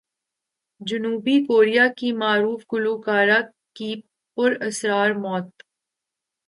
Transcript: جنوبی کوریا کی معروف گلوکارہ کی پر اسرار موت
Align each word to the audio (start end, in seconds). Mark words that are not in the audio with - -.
جنوبی 0.81 1.35
کوریا 1.45 1.87
کی 1.97 2.11
معروف 2.13 2.61
گلوکارہ 2.73 3.39
کی 3.75 3.91
پر 4.37 4.51
اسرار 4.61 5.11
موت 5.15 5.49